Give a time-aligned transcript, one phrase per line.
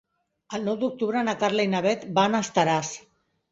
[0.57, 2.93] El nou d'octubre na Carla i na Bet van a Estaràs.